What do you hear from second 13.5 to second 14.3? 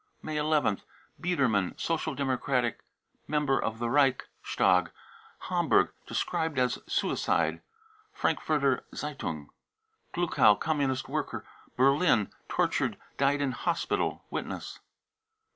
hosj tal.